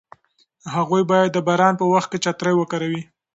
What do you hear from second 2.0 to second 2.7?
کې چترۍ